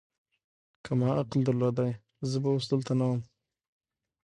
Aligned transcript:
که 0.83 0.91
ما 0.99 1.07
عقل 1.21 1.39
درلودای، 1.47 1.91
زه 2.29 2.37
به 2.43 2.49
اوس 2.53 2.65
دلته 2.71 2.93
نه 2.99 3.05
ووم. 3.07 3.21